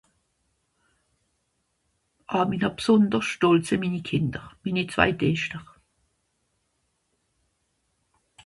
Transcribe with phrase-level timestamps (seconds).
[2.37, 5.11] à minne b'sonderscht stòltz sìn minni kìnder wie nìt zwai...